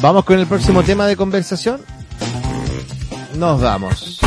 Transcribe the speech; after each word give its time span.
Vamos 0.00 0.24
con 0.24 0.38
el 0.38 0.46
próximo 0.46 0.84
tema 0.84 1.08
de 1.08 1.16
conversación. 1.16 1.80
Nos 3.36 3.60
vamos. 3.60 4.20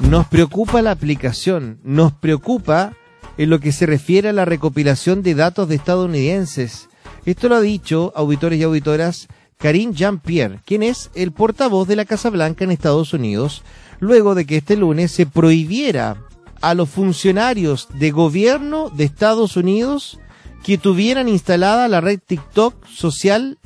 Nos 0.00 0.26
preocupa 0.26 0.82
la 0.82 0.90
aplicación, 0.90 1.80
nos 1.82 2.12
preocupa 2.12 2.92
en 3.38 3.48
lo 3.48 3.60
que 3.60 3.72
se 3.72 3.86
refiere 3.86 4.28
a 4.28 4.34
la 4.34 4.44
recopilación 4.44 5.22
de 5.22 5.34
datos 5.34 5.68
de 5.68 5.76
estadounidenses. 5.76 6.90
Esto 7.24 7.48
lo 7.48 7.56
ha 7.56 7.60
dicho, 7.62 8.12
auditores 8.14 8.60
y 8.60 8.62
auditoras, 8.62 9.26
Karine 9.56 9.94
Jean-Pierre, 9.94 10.60
quien 10.66 10.82
es 10.82 11.10
el 11.14 11.32
portavoz 11.32 11.88
de 11.88 11.96
la 11.96 12.04
Casa 12.04 12.28
Blanca 12.28 12.64
en 12.64 12.70
Estados 12.70 13.14
Unidos, 13.14 13.62
luego 14.00 14.34
de 14.34 14.44
que 14.44 14.58
este 14.58 14.76
lunes 14.76 15.12
se 15.12 15.24
prohibiera 15.24 16.18
a 16.60 16.74
los 16.74 16.90
funcionarios 16.90 17.88
de 17.94 18.10
gobierno 18.10 18.90
de 18.90 19.04
Estados 19.04 19.56
Unidos 19.56 20.18
que 20.62 20.76
tuvieran 20.76 21.28
instalada 21.28 21.88
la 21.88 22.02
red 22.02 22.20
TikTok 22.24 22.86
social 22.86 23.58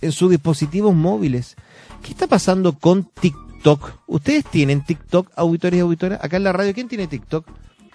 en 0.00 0.12
sus 0.12 0.30
dispositivos 0.30 0.94
móviles. 0.94 1.56
¿Qué 2.02 2.12
está 2.12 2.26
pasando 2.26 2.78
con 2.78 3.04
TikTok? 3.04 3.92
¿Ustedes 4.06 4.44
tienen 4.44 4.84
TikTok, 4.84 5.30
auditores 5.36 5.78
y 5.78 5.80
auditoras? 5.80 6.22
Acá 6.22 6.36
en 6.36 6.44
la 6.44 6.52
radio, 6.52 6.74
¿quién 6.74 6.88
tiene 6.88 7.06
TikTok? 7.06 7.46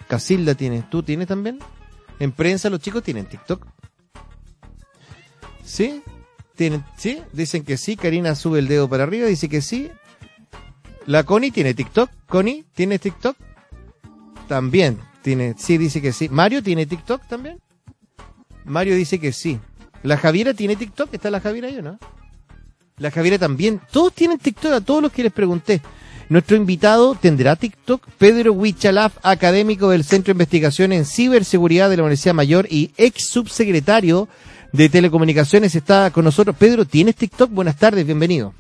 Casilda 0.08 0.55
tiene. 0.55 0.84
¿Tú 0.89 1.03
tienes 1.03 1.27
también? 1.27 1.59
En 2.20 2.31
prensa 2.31 2.70
los 2.70 2.80
chicos 2.80 3.03
tienen 3.03 3.25
TikTok. 3.25 3.66
¿Sí? 5.63 6.03
¿Tienen? 6.55 6.84
¿Sí? 6.97 7.21
Dicen 7.31 7.63
que 7.63 7.77
sí. 7.77 7.95
Karina 7.95 8.35
sube 8.35 8.59
el 8.59 8.67
dedo 8.67 8.89
para 8.89 9.03
arriba, 9.03 9.27
dice 9.27 9.49
que 9.49 9.61
sí. 9.61 9.89
La 11.05 11.23
Connie 11.23 11.52
tiene 11.52 11.73
TikTok. 11.73 12.09
Connie, 12.27 12.66
¿tiene 12.73 12.99
TikTok? 12.99 13.35
También 14.47 14.99
tiene. 15.22 15.55
Sí, 15.58 15.77
dice 15.77 16.02
que 16.02 16.13
sí. 16.13 16.30
Mario 16.30 16.61
tiene 16.61 16.85
TikTok 16.85 17.27
también. 17.27 17.59
Mario 18.66 18.95
dice 18.95 19.20
que 19.20 19.31
sí. 19.31 19.59
La 20.03 20.17
Javiera 20.17 20.53
tiene 20.53 20.75
TikTok. 20.75 21.13
¿Está 21.13 21.31
la 21.31 21.39
Javiera 21.39 21.67
ahí 21.67 21.77
o 21.77 21.81
no? 21.81 21.99
La 22.98 23.09
Javiera 23.09 23.39
también. 23.39 23.81
Todos 23.91 24.14
tienen 24.14 24.38
TikTok, 24.38 24.73
a 24.73 24.81
todos 24.81 25.02
los 25.02 25.11
que 25.11 25.23
les 25.23 25.33
pregunté. 25.33 25.81
Nuestro 26.30 26.55
invitado 26.55 27.16
tendrá 27.16 27.55
TikTok, 27.55 28.08
Pedro 28.17 28.53
Huichalaf, 28.53 29.17
académico 29.23 29.89
del 29.89 30.03
Centro 30.03 30.28
de 30.28 30.36
Investigación 30.36 30.94
en 30.94 31.05
Ciberseguridad 31.05 31.89
de 31.89 31.97
la 31.97 32.03
Universidad 32.03 32.33
Mayor 32.33 32.66
y 32.69 32.91
ex 32.97 33.28
subsecretario 33.30 34.30
de 34.72 34.89
Telecomunicaciones, 34.89 35.75
está 35.75 36.09
con 36.11 36.25
nosotros. 36.25 36.56
Pedro, 36.58 36.85
¿tienes 36.85 37.16
TikTok? 37.16 37.52
Buenas 37.52 37.78
tardes, 37.78 38.06
bienvenido. 38.06 38.53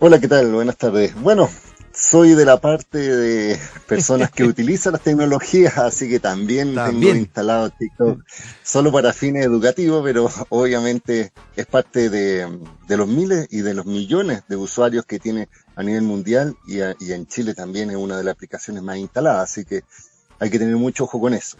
Hola, 0.00 0.20
¿qué 0.20 0.26
tal? 0.26 0.52
Buenas 0.52 0.76
tardes. 0.76 1.14
Bueno, 1.20 1.48
soy 1.94 2.34
de 2.34 2.44
la 2.44 2.60
parte 2.60 2.98
de 2.98 3.58
personas 3.86 4.30
que 4.30 4.44
utilizan 4.44 4.94
las 4.94 5.02
tecnologías, 5.02 5.78
así 5.78 6.08
que 6.08 6.18
también, 6.18 6.74
tengo 6.74 7.14
instalado 7.14 7.70
TikTok 7.70 8.22
solo 8.62 8.90
para 8.90 9.12
fines 9.12 9.46
educativos, 9.46 10.02
pero 10.02 10.28
obviamente 10.48 11.32
es 11.54 11.66
parte 11.66 12.10
de, 12.10 12.48
los 12.88 13.08
miles 13.08 13.46
y 13.50 13.60
de 13.60 13.74
los 13.74 13.86
millones 13.86 14.42
de 14.48 14.56
usuarios 14.56 15.06
que 15.06 15.20
tiene 15.20 15.48
a 15.76 15.82
nivel 15.82 16.02
mundial 16.02 16.56
y, 16.66 16.78
y 16.78 17.12
en 17.12 17.26
Chile 17.26 17.54
también 17.54 17.90
es 17.90 17.96
una 17.96 18.16
de 18.16 18.24
las 18.24 18.34
aplicaciones 18.34 18.82
más 18.82 18.96
instaladas, 18.96 19.50
así 19.50 19.64
que 19.64 19.84
hay 20.44 20.50
que 20.50 20.58
tener 20.58 20.76
mucho 20.76 21.04
ojo 21.04 21.20
con 21.20 21.34
eso. 21.34 21.56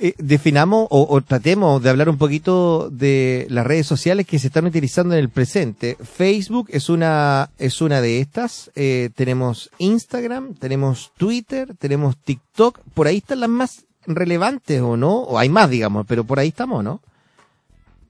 Eh, 0.00 0.14
definamos 0.18 0.86
o, 0.90 1.20
tratemos 1.22 1.82
de 1.82 1.90
hablar 1.90 2.08
un 2.08 2.18
poquito 2.18 2.88
de 2.88 3.46
las 3.50 3.66
redes 3.66 3.86
sociales 3.86 4.26
que 4.26 4.38
se 4.38 4.46
están 4.46 4.66
utilizando 4.66 5.14
en 5.14 5.20
el 5.20 5.28
presente. 5.28 5.96
Facebook 6.00 6.68
es 6.70 6.88
una, 6.88 7.50
es 7.58 7.80
una 7.80 8.00
de 8.00 8.20
estas. 8.20 8.70
Eh, 8.76 9.10
tenemos 9.16 9.70
Instagram, 9.78 10.54
tenemos 10.54 11.12
Twitter, 11.16 11.74
tenemos 11.78 12.16
TikTok. 12.16 12.78
Por 12.94 13.08
ahí 13.08 13.18
están 13.18 13.40
las 13.40 13.50
más 13.50 13.84
relevantes 14.06 14.80
o 14.80 14.96
no, 14.96 15.16
o 15.16 15.36
hay 15.36 15.48
más, 15.48 15.68
digamos, 15.68 16.06
pero 16.06 16.24
por 16.24 16.38
ahí 16.38 16.48
estamos, 16.48 16.84
¿no? 16.84 17.02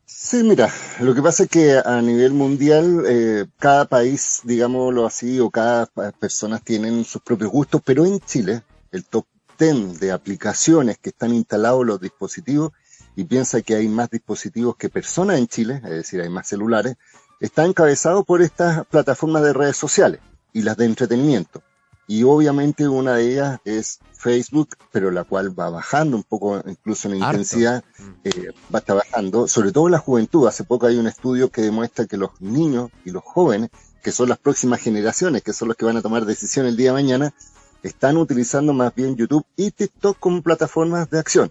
Sí, 0.05 0.43
mira, 0.43 0.73
lo 1.01 1.15
que 1.15 1.23
pasa 1.23 1.45
es 1.45 1.49
que 1.49 1.81
a 1.83 2.01
nivel 2.03 2.33
mundial, 2.33 3.05
eh, 3.07 3.47
cada 3.59 3.87
país, 3.87 4.41
digámoslo 4.45 5.07
así, 5.07 5.41
o 5.41 5.51
cada 5.51 5.87
persona 6.19 6.59
tienen 6.59 7.05
sus 7.05 7.23
propios 7.23 7.51
gustos, 7.51 7.81
pero 7.85 8.05
en 8.05 8.21
Chile, 8.21 8.63
el 8.93 9.05
top 9.05 9.25
de 9.59 10.13
aplicaciones 10.13 10.99
que 10.99 11.09
están 11.11 11.35
instalados 11.35 11.85
los 11.85 12.01
dispositivos 12.01 12.73
y 13.17 13.25
piensa 13.25 13.61
que 13.61 13.75
hay 13.75 13.89
más 13.89 14.09
dispositivos 14.09 14.77
que 14.77 14.89
personas 14.89 15.39
en 15.39 15.49
Chile, 15.49 15.81
es 15.83 15.91
decir, 15.91 16.21
hay 16.21 16.29
más 16.29 16.47
celulares, 16.47 16.97
está 17.41 17.65
encabezado 17.65 18.23
por 18.23 18.41
estas 18.41 18.87
plataformas 18.87 19.43
de 19.43 19.53
redes 19.53 19.77
sociales 19.77 20.21
y 20.53 20.63
las 20.63 20.77
de 20.77 20.85
entretenimiento. 20.85 21.61
Y 22.07 22.23
obviamente 22.23 22.87
una 22.87 23.17
de 23.17 23.33
ellas 23.33 23.61
es 23.65 23.99
Facebook, 24.13 24.77
pero 24.93 25.11
la 25.11 25.25
cual 25.25 25.59
va 25.59 25.71
bajando 25.71 26.17
un 26.17 26.23
poco, 26.23 26.63
incluso 26.65 27.09
en 27.09 27.17
intensidad, 27.17 27.83
eh, 28.23 28.53
va 28.73 28.79
estar 28.79 28.97
bajando, 28.97 29.49
sobre 29.49 29.73
todo 29.73 29.89
la 29.89 29.99
juventud. 29.99 30.47
Hace 30.47 30.63
poco 30.63 30.87
hay 30.87 30.99
un 30.99 31.09
estudio 31.09 31.51
que 31.51 31.63
demuestra 31.63 32.07
que 32.07 32.17
los 32.17 32.41
niños 32.41 32.91
y 33.05 33.11
los 33.11 33.25
jóvenes, 33.25 33.71
que 34.05 34.13
son 34.13 34.29
las 34.29 34.39
próximas 34.39 34.81
generaciones, 34.81 35.43
que 35.43 35.53
son 35.53 35.67
los 35.67 35.77
que 35.77 35.85
van 35.85 35.97
a 35.97 36.03
tomar 36.03 36.25
decisiones 36.25 36.71
el 36.71 36.77
día 36.77 36.91
de 36.91 37.03
mañana, 37.03 37.35
están 37.83 38.17
utilizando 38.17 38.73
más 38.73 38.95
bien 38.95 39.17
YouTube 39.17 39.45
y 39.57 39.71
TikTok 39.71 40.19
como 40.19 40.43
plataformas 40.43 41.09
de 41.11 41.19
acción. 41.19 41.51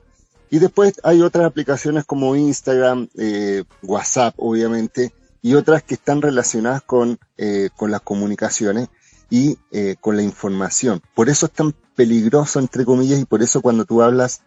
Y 0.49 0.59
después 0.59 0.93
hay 1.03 1.21
otras 1.21 1.45
aplicaciones 1.45 2.05
como 2.05 2.35
Instagram, 2.35 3.09
eh, 3.17 3.63
WhatsApp, 3.83 4.33
obviamente, 4.37 5.13
y 5.41 5.55
otras 5.55 5.83
que 5.83 5.95
están 5.95 6.21
relacionadas 6.21 6.81
con, 6.83 7.19
eh, 7.37 7.69
con 7.75 7.91
las 7.91 8.01
comunicaciones 8.01 8.87
y 9.29 9.57
eh, 9.71 9.95
con 9.99 10.15
la 10.15 10.23
información. 10.23 11.01
Por 11.13 11.29
eso 11.29 11.47
es 11.47 11.51
tan 11.51 11.73
peligroso, 11.95 12.59
entre 12.59 12.85
comillas, 12.85 13.19
y 13.19 13.25
por 13.25 13.43
eso 13.43 13.61
cuando 13.61 13.85
tú 13.85 14.01
hablas 14.01 14.41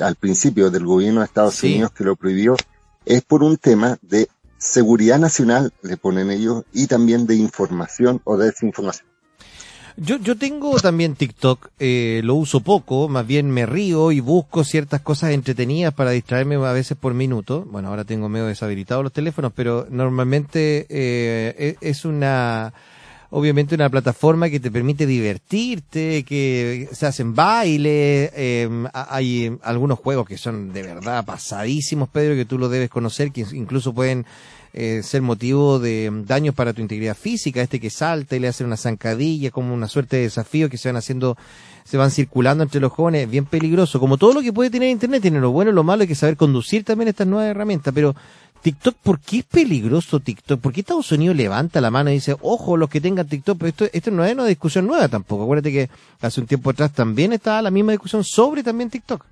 al 0.00 0.14
principio 0.14 0.70
del 0.70 0.86
gobierno 0.86 1.20
de 1.20 1.26
Estados 1.26 1.60
Unidos 1.64 1.90
que 1.90 2.04
lo 2.04 2.14
prohibió, 2.14 2.56
es 3.04 3.22
por 3.22 3.42
un 3.42 3.56
tema 3.56 3.98
de 4.00 4.28
seguridad 4.58 5.18
nacional, 5.18 5.72
le 5.82 5.96
ponen 5.96 6.30
ellos, 6.30 6.62
y 6.72 6.86
también 6.86 7.26
de 7.26 7.34
información 7.34 8.20
o 8.22 8.36
desinformación. 8.36 9.08
Yo, 9.98 10.18
yo 10.18 10.36
tengo 10.36 10.78
también 10.78 11.14
TikTok, 11.14 11.70
eh, 11.78 12.20
lo 12.22 12.34
uso 12.34 12.60
poco, 12.60 13.08
más 13.08 13.26
bien 13.26 13.50
me 13.50 13.64
río 13.64 14.12
y 14.12 14.20
busco 14.20 14.62
ciertas 14.62 15.00
cosas 15.00 15.30
entretenidas 15.30 15.94
para 15.94 16.10
distraerme 16.10 16.56
a 16.56 16.72
veces 16.72 16.98
por 16.98 17.14
minuto. 17.14 17.64
Bueno, 17.70 17.88
ahora 17.88 18.04
tengo 18.04 18.28
medio 18.28 18.44
deshabilitados 18.44 19.02
los 19.02 19.12
teléfonos, 19.14 19.52
pero 19.54 19.86
normalmente 19.88 20.84
eh, 20.90 21.76
e, 21.80 21.88
es 21.88 22.04
una 22.04 22.74
obviamente 23.30 23.74
una 23.74 23.88
plataforma 23.88 24.50
que 24.50 24.60
te 24.60 24.70
permite 24.70 25.06
divertirte, 25.06 26.24
que 26.24 26.88
se 26.92 27.06
hacen 27.06 27.34
bailes, 27.34 28.30
eh, 28.34 28.68
hay 28.92 29.56
algunos 29.62 29.98
juegos 29.98 30.26
que 30.26 30.36
son 30.36 30.74
de 30.74 30.82
verdad 30.82 31.24
pasadísimos, 31.24 32.08
Pedro, 32.10 32.34
que 32.34 32.44
tú 32.44 32.58
lo 32.58 32.68
debes 32.68 32.90
conocer, 32.90 33.32
que 33.32 33.46
incluso 33.52 33.94
pueden 33.94 34.26
eh, 34.76 35.02
ser 35.02 35.22
motivo 35.22 35.78
de 35.78 36.10
daños 36.26 36.54
para 36.54 36.74
tu 36.74 36.82
integridad 36.82 37.16
física, 37.16 37.62
este 37.62 37.80
que 37.80 37.88
salta 37.88 38.36
y 38.36 38.40
le 38.40 38.48
hace 38.48 38.62
una 38.62 38.76
zancadilla, 38.76 39.50
como 39.50 39.72
una 39.72 39.88
suerte 39.88 40.16
de 40.16 40.22
desafío 40.24 40.68
que 40.68 40.76
se 40.76 40.90
van 40.90 40.96
haciendo, 40.96 41.38
se 41.84 41.96
van 41.96 42.10
circulando 42.10 42.62
entre 42.62 42.80
los 42.80 42.92
jóvenes, 42.92 43.30
bien 43.30 43.46
peligroso. 43.46 43.98
Como 43.98 44.18
todo 44.18 44.34
lo 44.34 44.42
que 44.42 44.52
puede 44.52 44.68
tener 44.68 44.90
Internet, 44.90 45.22
tiene 45.22 45.40
lo 45.40 45.50
bueno 45.50 45.70
y 45.70 45.74
lo 45.74 45.82
malo, 45.82 46.02
hay 46.02 46.08
que 46.08 46.14
saber 46.14 46.36
conducir 46.36 46.84
también 46.84 47.08
estas 47.08 47.26
nuevas 47.26 47.50
herramientas, 47.50 47.94
pero 47.94 48.14
TikTok, 48.60 48.96
¿por 48.96 49.18
qué 49.18 49.38
es 49.38 49.44
peligroso 49.44 50.20
TikTok? 50.20 50.60
¿Por 50.60 50.74
qué 50.74 50.80
Estados 50.80 51.10
Unidos 51.10 51.36
levanta 51.36 51.80
la 51.80 51.90
mano 51.90 52.10
y 52.10 52.14
dice, 52.14 52.36
ojo, 52.42 52.76
los 52.76 52.90
que 52.90 53.00
tengan 53.00 53.26
TikTok? 53.26 53.56
Pero 53.56 53.68
esto, 53.68 53.86
esto 53.90 54.10
no 54.10 54.24
es 54.24 54.34
una 54.34 54.44
discusión 54.44 54.86
nueva 54.86 55.08
tampoco. 55.08 55.44
Acuérdate 55.44 55.72
que 55.72 55.88
hace 56.20 56.40
un 56.40 56.46
tiempo 56.46 56.68
atrás 56.68 56.92
también 56.92 57.32
estaba 57.32 57.62
la 57.62 57.70
misma 57.70 57.92
discusión 57.92 58.24
sobre 58.24 58.62
también 58.62 58.90
TikTok. 58.90 59.24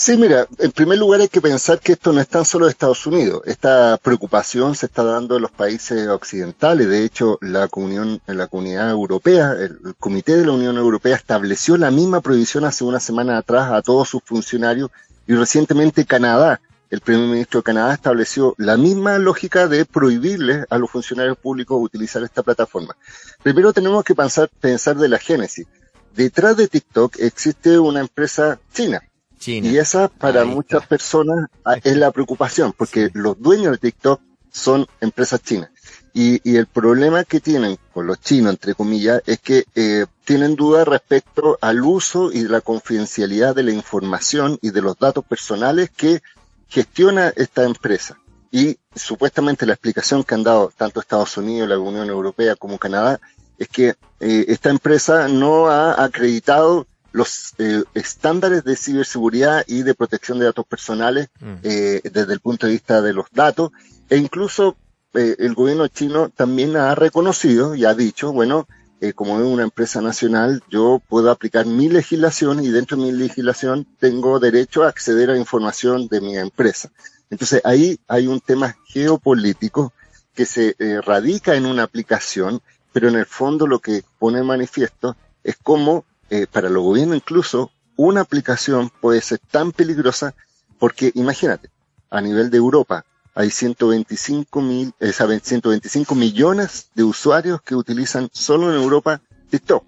Sí, 0.00 0.16
mira, 0.16 0.46
en 0.58 0.70
primer 0.70 0.96
lugar 0.96 1.20
hay 1.20 1.26
que 1.26 1.40
pensar 1.40 1.80
que 1.80 1.94
esto 1.94 2.12
no 2.12 2.20
es 2.20 2.28
tan 2.28 2.44
solo 2.44 2.66
de 2.66 2.70
Estados 2.70 3.04
Unidos. 3.04 3.42
Esta 3.46 3.98
preocupación 4.00 4.76
se 4.76 4.86
está 4.86 5.02
dando 5.02 5.34
en 5.34 5.42
los 5.42 5.50
países 5.50 6.06
occidentales. 6.06 6.88
De 6.88 7.04
hecho, 7.04 7.36
la 7.40 7.66
comunión, 7.66 8.20
en 8.28 8.38
la 8.38 8.46
comunidad 8.46 8.90
europea, 8.90 9.54
el, 9.58 9.96
Comité 9.98 10.36
de 10.36 10.46
la 10.46 10.52
Unión 10.52 10.76
Europea 10.76 11.16
estableció 11.16 11.76
la 11.76 11.90
misma 11.90 12.20
prohibición 12.20 12.64
hace 12.64 12.84
una 12.84 13.00
semana 13.00 13.38
atrás 13.38 13.72
a 13.72 13.82
todos 13.82 14.08
sus 14.08 14.22
funcionarios 14.22 14.92
y 15.26 15.34
recientemente 15.34 16.06
Canadá, 16.06 16.60
el 16.90 17.00
primer 17.00 17.26
ministro 17.26 17.58
de 17.58 17.64
Canadá 17.64 17.92
estableció 17.92 18.54
la 18.56 18.76
misma 18.76 19.18
lógica 19.18 19.66
de 19.66 19.84
prohibirles 19.84 20.64
a 20.70 20.78
los 20.78 20.92
funcionarios 20.92 21.38
públicos 21.38 21.76
utilizar 21.82 22.22
esta 22.22 22.44
plataforma. 22.44 22.96
Primero 23.42 23.72
tenemos 23.72 24.04
que 24.04 24.14
pensar, 24.14 24.48
pensar 24.60 24.96
de 24.96 25.08
la 25.08 25.18
génesis. 25.18 25.66
Detrás 26.14 26.56
de 26.56 26.68
TikTok 26.68 27.16
existe 27.18 27.80
una 27.80 27.98
empresa 27.98 28.60
china 28.72 29.02
y 29.46 29.78
esa 29.78 30.08
para 30.08 30.44
muchas 30.44 30.86
personas 30.86 31.48
ah, 31.64 31.76
es 31.82 31.96
la 31.96 32.10
preocupación, 32.10 32.72
porque 32.76 33.10
los 33.14 33.40
dueños 33.40 33.72
de 33.72 33.78
TikTok 33.78 34.20
son 34.50 34.86
empresas 35.00 35.42
chinas. 35.42 35.70
Y, 36.14 36.56
el 36.56 36.66
problema 36.66 37.22
que 37.22 37.38
tienen 37.38 37.78
con 37.92 38.06
los 38.06 38.20
chinos, 38.20 38.52
entre 38.52 38.74
comillas, 38.74 39.22
es 39.26 39.38
que 39.38 39.64
eh, 39.76 40.06
tienen 40.24 40.56
dudas 40.56 40.88
respecto 40.88 41.58
al 41.60 41.82
uso 41.82 42.32
y 42.32 42.42
la 42.42 42.60
confidencialidad 42.60 43.54
de 43.54 43.62
la 43.62 43.72
información 43.72 44.58
y 44.60 44.70
de 44.70 44.82
los 44.82 44.98
datos 44.98 45.24
personales 45.24 45.90
que 45.90 46.20
gestiona 46.68 47.32
esta 47.36 47.64
empresa. 47.64 48.18
Y 48.50 48.78
supuestamente 48.94 49.66
la 49.66 49.74
explicación 49.74 50.24
que 50.24 50.34
han 50.34 50.42
dado 50.42 50.72
tanto 50.76 51.00
Estados 51.00 51.36
Unidos, 51.36 51.68
la 51.68 51.78
Unión 51.78 52.08
Europea 52.08 52.56
como 52.56 52.78
Canadá 52.78 53.20
es 53.58 53.68
que 53.68 53.94
eh, 54.20 54.44
esta 54.48 54.70
empresa 54.70 55.28
no 55.28 55.68
ha 55.68 56.02
acreditado 56.02 56.86
los 57.18 57.52
eh, 57.58 57.82
estándares 57.94 58.62
de 58.62 58.76
ciberseguridad 58.76 59.64
y 59.66 59.82
de 59.82 59.94
protección 59.94 60.38
de 60.38 60.44
datos 60.44 60.64
personales 60.66 61.28
mm. 61.40 61.54
eh, 61.64 62.00
desde 62.04 62.32
el 62.32 62.38
punto 62.38 62.66
de 62.66 62.72
vista 62.74 63.02
de 63.02 63.12
los 63.12 63.26
datos 63.32 63.72
e 64.08 64.16
incluso 64.16 64.76
eh, 65.14 65.34
el 65.40 65.54
gobierno 65.54 65.88
chino 65.88 66.28
también 66.28 66.76
ha 66.76 66.94
reconocido 66.94 67.74
y 67.74 67.84
ha 67.84 67.94
dicho, 67.94 68.32
bueno, 68.32 68.68
como 69.14 69.38
es 69.38 69.46
una 69.46 69.62
empresa 69.62 70.00
nacional, 70.00 70.60
yo 70.68 71.00
puedo 71.08 71.30
aplicar 71.30 71.66
mi 71.66 71.88
legislación 71.88 72.64
y 72.64 72.68
dentro 72.68 72.96
de 72.96 73.04
mi 73.04 73.12
legislación 73.12 73.86
tengo 74.00 74.40
derecho 74.40 74.82
a 74.82 74.88
acceder 74.88 75.30
a 75.30 75.38
información 75.38 76.08
de 76.08 76.20
mi 76.20 76.36
empresa. 76.36 76.90
Entonces 77.30 77.60
ahí 77.64 78.00
hay 78.08 78.26
un 78.26 78.40
tema 78.40 78.76
geopolítico 78.86 79.92
que 80.34 80.46
se 80.46 80.74
radica 81.04 81.54
en 81.54 81.66
una 81.66 81.84
aplicación, 81.84 82.60
pero 82.92 83.08
en 83.08 83.14
el 83.14 83.26
fondo 83.26 83.68
lo 83.68 83.78
que 83.78 84.02
pone 84.18 84.42
manifiesto 84.42 85.16
es 85.44 85.56
cómo 85.62 86.04
eh, 86.30 86.46
para 86.50 86.68
los 86.68 86.82
gobiernos 86.82 87.16
incluso, 87.16 87.70
una 87.96 88.20
aplicación 88.20 88.90
puede 89.00 89.20
ser 89.20 89.40
tan 89.50 89.72
peligrosa 89.72 90.34
porque 90.78 91.10
imagínate, 91.14 91.70
a 92.10 92.20
nivel 92.20 92.50
de 92.50 92.58
Europa 92.58 93.04
hay 93.34 93.50
125, 93.50 94.60
mil, 94.60 94.92
eh, 95.00 95.12
125 95.12 96.14
millones 96.14 96.88
de 96.94 97.04
usuarios 97.04 97.62
que 97.62 97.74
utilizan 97.74 98.28
solo 98.32 98.72
en 98.72 98.80
Europa 98.80 99.20
TikTok. 99.50 99.84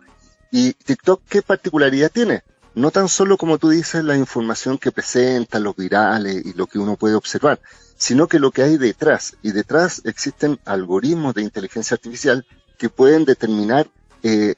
¿Y 0.53 0.73
TikTok 0.73 1.23
qué 1.29 1.43
particularidad 1.43 2.11
tiene? 2.13 2.43
No 2.75 2.91
tan 2.91 3.09
solo 3.09 3.37
como 3.37 3.59
tú 3.59 3.71
dices 3.71 4.05
la 4.05 4.17
información 4.17 4.79
que 4.79 4.93
presenta, 4.93 5.59
los 5.59 5.75
virales 5.75 6.47
y 6.47 6.53
lo 6.53 6.67
que 6.67 6.79
uno 6.79 6.97
puede 6.97 7.17
observar, 7.17 7.61
sino 7.97 8.29
que 8.29 8.39
lo 8.39 8.53
que 8.53 8.63
hay 8.63 8.77
detrás. 8.77 9.37
Y 9.43 9.51
detrás 9.51 10.03
existen 10.05 10.61
algoritmos 10.65 11.35
de 11.35 11.43
inteligencia 11.43 11.97
artificial 11.97 12.47
que 12.79 12.89
pueden 12.89 13.25
determinar 13.25 13.89
eh, 14.23 14.55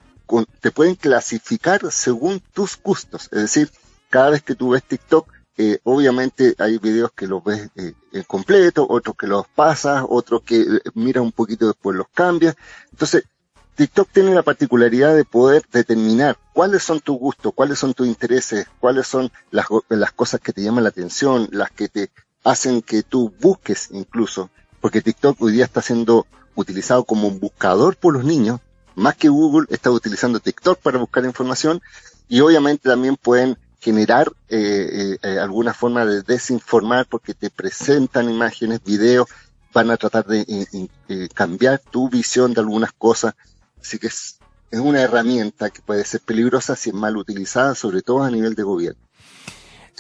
te 0.61 0.71
pueden 0.71 0.95
clasificar 0.95 1.91
según 1.91 2.41
tus 2.41 2.81
gustos. 2.81 3.29
Es 3.33 3.43
decir, 3.43 3.71
cada 4.11 4.31
vez 4.31 4.43
que 4.43 4.55
tú 4.55 4.71
ves 4.71 4.83
TikTok, 4.85 5.29
eh, 5.59 5.79
obviamente 5.85 6.55
hay 6.59 6.79
videos 6.79 7.13
que 7.13 7.27
los 7.27 7.45
ves 7.45 7.69
eh, 7.77 7.93
en 8.13 8.23
completo, 8.23 8.87
otros 8.89 9.17
que 9.17 9.27
los 9.27 9.47
pasas, 9.49 10.05
otros 10.09 10.43
que 10.43 10.61
eh, 10.61 10.67
miras 10.95 11.23
un 11.23 11.33
poquito 11.33 11.67
después 11.67 11.97
los 11.97 12.09
cambias. 12.09 12.57
Entonces, 12.91 13.25
TikTok 13.75 14.09
tiene 14.11 14.35
la 14.35 14.43
particularidad 14.43 15.15
de 15.15 15.25
poder 15.25 15.63
determinar 15.71 16.37
cuáles 16.53 16.83
son 16.83 17.01
tus 17.01 17.19
gustos, 17.19 17.53
cuáles 17.55 17.79
son 17.79 17.95
tus 17.95 18.07
intereses, 18.07 18.67
cuáles 18.81 19.07
son 19.07 19.31
las, 19.51 19.67
las 19.89 20.13
cosas 20.13 20.41
que 20.41 20.53
te 20.53 20.63
llaman 20.63 20.85
la 20.85 20.91
atención, 20.91 21.49
las 21.53 21.71
que 21.71 21.89
te 21.89 22.11
hacen 22.45 22.83
que 22.83 23.03
tú 23.03 23.33
busques 23.41 23.89
incluso, 23.93 24.51
porque 24.81 25.01
TikTok 25.01 25.41
hoy 25.41 25.53
día 25.53 25.65
está 25.65 25.81
siendo 25.81 26.27
utilizado 26.55 27.05
como 27.05 27.29
un 27.29 27.41
buscador 27.41 27.97
por 27.97 28.15
los 28.15 28.25
niños, 28.25 28.61
más 28.95 29.17
que 29.17 29.29
Google, 29.29 29.67
está 29.71 29.91
utilizando 29.91 30.41
TikTok 30.41 30.79
para 30.81 30.99
buscar 30.99 31.25
información 31.25 31.81
y 32.29 32.41
obviamente 32.41 32.89
también 32.89 33.17
pueden 33.17 33.57
generar 33.81 34.33
eh, 34.49 35.19
eh, 35.23 35.39
alguna 35.39 35.75
forma 35.75 36.05
de 36.07 36.23
desinformar 36.23 37.07
porque 37.07 37.35
te 37.35 37.51
presentan 37.51 38.31
imágenes, 38.31 38.83
videos, 38.85 39.27
van 39.73 39.91
a 39.91 39.97
tratar 39.97 40.25
de 40.27 40.47
eh, 41.09 41.29
cambiar 41.35 41.81
tu 41.91 42.09
visión 42.09 42.55
de 42.55 42.61
algunas 42.61 42.93
cosas. 42.93 43.35
Así 43.81 43.99
que 43.99 44.07
es, 44.07 44.39
es 44.71 44.79
una 44.79 45.01
herramienta 45.01 45.71
que 45.71 45.83
puede 45.83 46.05
ser 46.05 46.21
peligrosa 46.21 46.77
si 46.77 46.91
es 46.91 46.95
mal 46.95 47.17
utilizada, 47.17 47.75
sobre 47.75 48.03
todo 48.03 48.23
a 48.23 48.31
nivel 48.31 48.55
de 48.55 48.63
gobierno. 48.63 49.01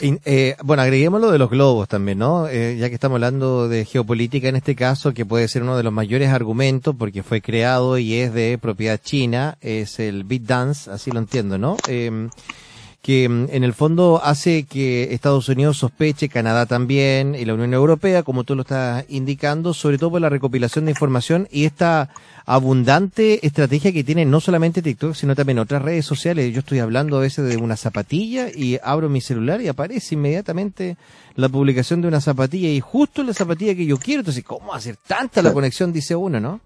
Eh, 0.01 0.57
bueno, 0.65 0.83
agreguemos 0.83 1.21
lo 1.21 1.31
de 1.31 1.39
los 1.39 1.51
globos 1.51 1.87
también, 1.87 2.19
¿no? 2.19 2.49
Eh, 2.49 2.77
ya 2.79 2.89
que 2.89 2.95
estamos 2.95 3.17
hablando 3.17 3.69
de 3.69 3.85
geopolítica 3.85 4.49
en 4.49 4.57
este 4.57 4.75
caso, 4.75 5.13
que 5.13 5.27
puede 5.27 5.47
ser 5.49 5.63
uno 5.63 5.77
de 5.77 5.83
los 5.83 5.93
mayores 5.93 6.31
argumentos 6.31 6.97
porque 6.99 7.23
fue 7.23 7.43
creado 7.43 7.99
y 7.99 8.15
es 8.15 8.33
de 8.33 8.59
propiedad 8.59 8.99
china, 9.03 9.59
es 9.61 10.01
el 10.01 10.25
BitDance, 10.25 10.91
así 10.91 11.11
lo 11.11 11.19
entiendo, 11.19 11.59
¿no? 11.59 11.77
Eh, 11.89 12.29
que 13.03 13.29
mm, 13.29 13.49
en 13.51 13.65
el 13.65 13.75
fondo 13.75 14.21
hace 14.23 14.63
que 14.63 15.13
Estados 15.13 15.49
Unidos 15.49 15.77
sospeche, 15.79 16.29
Canadá 16.29 16.67
también 16.67 17.35
y 17.35 17.45
la 17.45 17.55
Unión 17.55 17.75
Europea, 17.75 18.23
como 18.23 18.45
tú 18.45 18.55
lo 18.55 18.63
estás 18.63 19.05
indicando, 19.09 19.75
sobre 19.75 19.99
todo 19.99 20.13
por 20.13 20.21
la 20.21 20.29
recopilación 20.29 20.85
de 20.85 20.93
información 20.93 21.49
y 21.51 21.65
esta 21.65 22.11
abundante 22.47 23.45
estrategia 23.47 23.93
que 23.93 24.05
tiene 24.05 24.25
no 24.25 24.41
solamente 24.41 24.83
TikTok, 24.83 25.15
sino 25.15 25.35
también 25.35 25.59
otras 25.59 25.83
redes 25.83 26.07
sociales. 26.07 26.53
Yo 26.55 26.61
estoy 26.61 26.79
hablando 26.79 27.17
a 27.17 27.21
veces 27.21 27.49
de 27.49 27.57
una 27.57 27.77
zapatilla 27.77 28.49
y 28.49 28.79
abro 28.83 29.09
mi 29.09 29.21
celular 29.21 29.61
y 29.61 29.69
aparece 29.69 30.15
inmediatamente 30.15 30.97
la 31.35 31.49
publicación 31.49 32.03
de 32.03 32.09
una 32.09 32.21
zapatilla 32.21 32.69
y 32.69 32.81
justo 32.81 33.23
la 33.25 33.35
zapatilla 33.35 33.75
que 33.75 33.87
yo 33.87 33.99
quiero. 33.99 34.21
Entonces, 34.21 34.45
¿cómo 34.45 34.75
hacer 34.75 34.97
tanta 35.07 35.43
la 35.43 35.53
conexión? 35.53 35.93
Dice 35.93 36.15
uno, 36.15 36.41
¿no? 36.41 36.61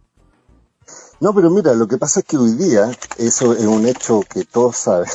No, 1.18 1.34
pero 1.34 1.50
mira, 1.50 1.72
lo 1.72 1.88
que 1.88 1.96
pasa 1.96 2.20
es 2.20 2.26
que 2.26 2.36
hoy 2.36 2.52
día, 2.52 2.90
eso 3.16 3.54
es 3.54 3.64
un 3.64 3.86
hecho 3.86 4.20
que 4.28 4.44
todos 4.44 4.76
saben, 4.76 5.08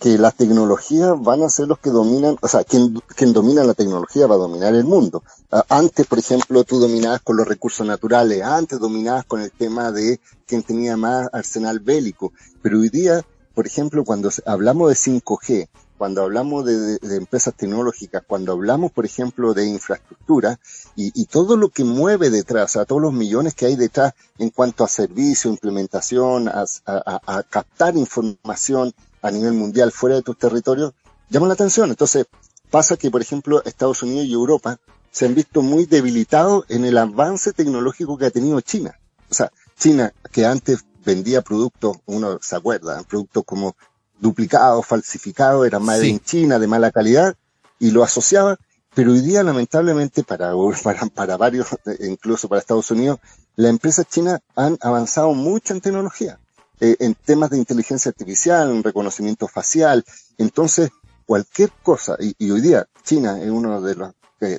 que 0.00 0.18
las 0.18 0.34
tecnologías 0.34 1.14
van 1.20 1.42
a 1.42 1.48
ser 1.48 1.68
los 1.68 1.78
que 1.78 1.90
dominan, 1.90 2.36
o 2.40 2.48
sea, 2.48 2.64
quien, 2.64 3.02
domina 3.32 3.64
la 3.64 3.74
tecnología 3.74 4.26
va 4.26 4.34
a 4.34 4.38
dominar 4.38 4.74
el 4.74 4.84
mundo. 4.84 5.22
Ah, 5.50 5.64
antes, 5.68 6.06
por 6.06 6.18
ejemplo, 6.18 6.64
tú 6.64 6.78
dominabas 6.78 7.22
con 7.22 7.36
los 7.36 7.48
recursos 7.48 7.86
naturales, 7.86 8.42
antes 8.42 8.78
dominabas 8.78 9.24
con 9.24 9.40
el 9.40 9.50
tema 9.50 9.92
de 9.92 10.20
quien 10.46 10.62
tenía 10.62 10.96
más 10.96 11.28
arsenal 11.32 11.80
bélico, 11.80 12.32
pero 12.62 12.78
hoy 12.80 12.90
día, 12.90 13.24
por 13.54 13.66
ejemplo, 13.66 14.04
cuando 14.04 14.30
hablamos 14.44 14.90
de 14.90 14.96
5G, 14.96 15.68
cuando 15.96 16.22
hablamos 16.22 16.66
de, 16.66 16.98
empresas 17.16 17.54
tecnológicas, 17.54 18.22
cuando 18.26 18.52
hablamos, 18.52 18.92
por 18.92 19.06
ejemplo, 19.06 19.54
de 19.54 19.66
infraestructura 19.66 20.60
y, 20.94 21.24
todo 21.24 21.56
lo 21.56 21.70
que 21.70 21.84
mueve 21.84 22.28
detrás, 22.28 22.76
a 22.76 22.84
todos 22.84 23.00
los 23.00 23.14
millones 23.14 23.54
que 23.54 23.64
hay 23.64 23.76
detrás 23.76 24.12
en 24.38 24.50
cuanto 24.50 24.84
a 24.84 24.88
servicio, 24.88 25.50
implementación, 25.50 26.48
a 26.48 27.42
captar 27.48 27.96
información, 27.96 28.92
a 29.28 29.30
nivel 29.30 29.52
mundial 29.52 29.92
fuera 29.92 30.16
de 30.16 30.22
tus 30.22 30.38
territorios 30.38 30.92
llama 31.28 31.48
la 31.48 31.54
atención. 31.54 31.90
Entonces, 31.90 32.26
pasa 32.70 32.96
que, 32.96 33.10
por 33.10 33.22
ejemplo, 33.22 33.62
Estados 33.64 34.02
Unidos 34.02 34.26
y 34.26 34.32
Europa 34.32 34.78
se 35.10 35.26
han 35.26 35.34
visto 35.34 35.62
muy 35.62 35.86
debilitados 35.86 36.64
en 36.68 36.84
el 36.84 36.98
avance 36.98 37.52
tecnológico 37.52 38.18
que 38.18 38.26
ha 38.26 38.30
tenido 38.30 38.60
China. 38.60 38.98
O 39.30 39.34
sea, 39.34 39.50
China, 39.78 40.12
que 40.30 40.44
antes 40.44 40.84
vendía 41.04 41.42
productos, 41.42 41.98
uno 42.06 42.38
se 42.42 42.56
acuerda, 42.56 43.02
productos 43.04 43.44
como 43.44 43.76
duplicados, 44.18 44.84
falsificados, 44.86 45.66
eran 45.66 45.82
más 45.82 46.02
en 46.02 46.20
China, 46.20 46.58
de 46.58 46.66
mala 46.66 46.90
calidad, 46.90 47.36
y 47.78 47.90
lo 47.90 48.02
asociaba, 48.02 48.58
pero 48.94 49.12
hoy 49.12 49.20
día, 49.20 49.42
lamentablemente, 49.42 50.22
para, 50.22 50.52
para, 50.82 51.06
para 51.06 51.36
varios, 51.36 51.68
incluso 52.00 52.48
para 52.48 52.60
Estados 52.60 52.90
Unidos, 52.90 53.20
las 53.54 53.70
empresas 53.70 54.06
chinas 54.08 54.40
han 54.54 54.78
avanzado 54.80 55.32
mucho 55.32 55.74
en 55.74 55.80
tecnología. 55.80 56.38
Eh, 56.78 56.96
en 57.00 57.14
temas 57.14 57.48
de 57.50 57.56
inteligencia 57.56 58.10
artificial, 58.10 58.70
en 58.70 58.82
reconocimiento 58.82 59.48
facial. 59.48 60.04
Entonces, 60.36 60.90
cualquier 61.24 61.70
cosa, 61.82 62.16
y, 62.20 62.50
hoy 62.50 62.60
día 62.60 62.86
China 63.02 63.40
es 63.42 63.50
una 63.50 63.80
de, 63.80 64.12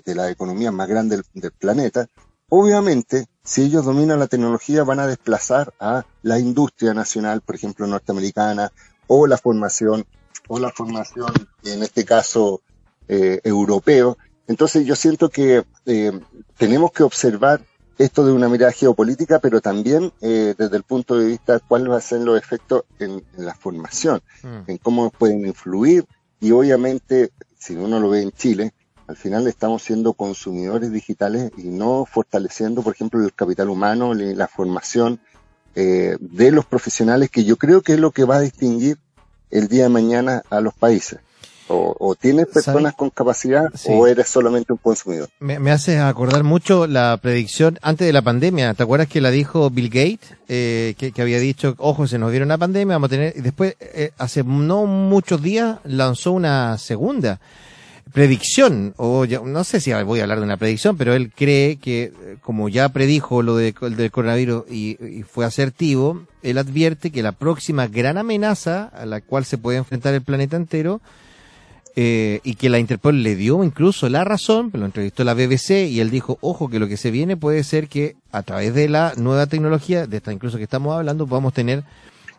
de, 0.04 0.16
las 0.16 0.31
economías 0.31 0.74
más 0.74 0.88
grandes 0.88 1.22
del, 1.34 1.52
planeta, 1.52 2.08
obviamente, 2.50 3.27
si 3.44 3.63
ellos 3.63 3.86
dominan 3.86 4.20
la 4.20 4.25
tecnología, 4.25 4.84
van 4.84 5.00
a 5.00 5.06
desplazar 5.06 5.74
a 5.80 6.06
la 6.24 6.39
industria 6.39 6.96
nacional, 6.96 7.41
por 7.41 7.53
ejemplo, 7.53 7.86
norteamericana, 7.86 8.72
o 9.06 9.27
la 9.27 9.38
formación, 9.38 10.06
o 10.48 10.58
la 10.58 10.72
formación, 10.72 11.32
en 11.65 11.84
este 11.84 12.03
caso, 12.03 12.62
eh, 13.08 13.39
europeo. 13.44 14.18
Entonces, 14.48 14.88
yo 14.88 14.96
siento 14.96 15.30
que 15.30 15.65
eh, 15.86 16.20
tenemos 16.58 16.91
que 16.91 17.03
observar 17.03 17.62
esto 17.98 18.25
de 18.25 18.32
una 18.32 18.50
mirada 18.50 18.72
geopolítica, 18.72 19.39
pero 19.39 19.62
también 19.62 20.12
eh, 20.22 20.54
desde 20.58 20.77
el 20.77 20.84
punto 20.84 21.18
de 21.18 21.27
vista 21.27 21.60
cuáles 21.60 21.88
van 21.88 21.98
a 21.98 22.01
ser 22.01 22.22
los 22.22 22.38
efectos 22.38 22.84
en, 23.00 23.24
la 23.38 23.56
formación, 23.56 24.22
mm. 24.44 24.70
en 24.72 24.77
cómo 24.77 25.10
pueden 25.10 25.46
influir 25.46 26.06
y 26.39 26.51
obviamente, 26.51 27.32
si 27.58 27.75
uno 27.75 28.00
lo 28.00 28.10
ve 28.10 28.22
en 28.22 28.32
Chile, 28.32 28.74
al 29.08 29.16
final 29.16 29.48
estamos 29.48 29.84
siendo 29.84 30.13
consumidores 30.13 30.92
digitales 30.92 31.51
y 31.58 31.70
no 31.70 32.06
fortaleciendo, 32.06 32.84
por 32.84 32.94
ejemplo, 32.94 33.24
el 33.24 33.34
capital 33.34 33.70
humano, 33.70 34.13
la 34.13 34.48
formación 34.48 35.20
eh, 35.75 36.18
de 36.20 36.51
los 36.51 36.66
profesionales, 36.66 37.30
que 37.30 37.46
yo 37.46 37.58
creo 37.58 37.82
que 37.82 37.94
es 37.94 38.00
lo 38.00 38.12
que 38.12 38.25
va 38.25 38.38
a 38.38 38.42
distinguir 38.42 38.98
el 39.50 39.68
día 39.68 39.84
de 39.84 39.89
mañana 39.89 40.44
a 40.50 40.62
los 40.62 40.74
países. 40.74 41.20
O, 41.69 42.15
tienes 42.19 42.47
personas 42.47 42.93
con 42.95 43.09
capacidad 43.09 43.65
o 43.88 44.07
eres 44.07 44.29
solamente 44.29 44.71
un 44.71 44.79
consumidor. 44.79 45.29
Me, 45.39 45.59
me, 45.59 45.71
hace 45.71 46.00
acordar 46.00 46.43
mucho 46.43 46.88
la 46.88 47.17
predicción 47.21 47.77
antes 47.81 48.07
de 48.07 48.13
la 48.13 48.21
pandemia. 48.21 48.74
¿Te 48.74 48.83
acuerdas 48.83 49.07
que 49.07 49.21
la 49.21 49.31
dijo 49.31 49.69
Bill 49.69 49.89
Gates? 49.89 50.38
Eh, 50.47 50.95
que, 50.97 51.21
había 51.21 51.39
dicho, 51.39 51.75
ojo, 51.77 52.07
se 52.07 52.17
nos 52.17 52.31
viene 52.31 52.45
una 52.45 52.57
pandemia, 52.57 52.95
vamos 52.95 53.07
a 53.07 53.12
tener... 53.12 53.33
Y 53.36 53.41
después, 53.41 53.75
eh, 53.79 54.12
hace 54.17 54.43
no 54.43 54.86
muchos 54.86 55.41
días, 55.41 55.79
lanzó 55.83 56.31
una 56.31 56.77
segunda 56.77 57.39
predicción, 58.13 58.93
o 58.97 59.25
no 59.25 59.63
sé 59.63 59.81
si 59.81 59.91
voy 59.93 60.19
a 60.19 60.24
hablar 60.24 60.39
de 60.39 60.45
una 60.45 60.57
predicción, 60.57 60.97
pero 60.97 61.13
él 61.13 61.31
cree 61.36 61.75
que, 61.75 62.03
eh, 62.03 62.38
como 62.41 62.69
ya 62.69 62.89
predijo 62.89 63.41
lo 63.41 63.57
de, 63.57 63.75
del 63.91 64.12
coronavirus 64.12 64.63
y, 64.71 64.97
y, 65.05 65.24
fue 65.24 65.45
asertivo, 65.45 66.24
él 66.41 66.57
advierte 66.57 67.12
que 67.12 67.21
la 67.21 67.33
próxima 67.33 67.88
gran 67.88 68.17
amenaza 68.17 68.86
a 68.86 69.05
la 69.05 69.21
cual 69.21 69.45
se 69.45 69.57
puede 69.57 69.77
enfrentar 69.77 70.13
el 70.13 70.21
planeta 70.21 70.55
entero 70.55 71.01
eh, 72.00 72.42
y 72.44 72.54
que 72.54 72.70
la 72.70 72.77
Interpol 72.77 73.24
le 73.24 73.36
dio 73.36 73.63
incluso 73.63 74.08
la 74.08 74.24
razón, 74.24 74.70
lo 74.72 74.86
entrevistó 74.86 75.24
la 75.24 75.34
BBC 75.34 75.89
y 75.89 76.00
él 76.00 76.12
dijo, 76.12 76.38
ojo, 76.42 76.70
que 76.70 76.77
lo 76.77 76.88
que 76.88 76.96
se 76.96 77.10
viene 77.10 77.38
puede 77.38 77.63
ser 77.63 77.88
que 77.88 78.16
a 78.32 78.44
través 78.44 78.75
de 78.75 78.88
la 78.88 79.13
nueva 79.18 79.48
tecnología, 79.48 80.06
de 80.06 80.18
esta 80.18 80.32
incluso 80.32 80.58
que 80.58 80.66
estamos 80.66 80.96
hablando, 80.96 81.25
podamos 81.25 81.54
tener 81.54 81.84